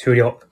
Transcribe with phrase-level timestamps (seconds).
[0.00, 0.49] 終了。